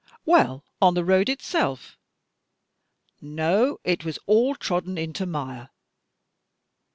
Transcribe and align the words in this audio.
"Well, 0.25 0.65
on 0.81 0.95
the 0.95 1.05
road 1.05 1.29
itself?"" 1.29 1.95
No, 3.21 3.79
it 3.83 4.03
was 4.03 4.17
all 4.25 4.55
trodden 4.55 4.97
into 4.97 5.27
mire." 5.27 5.69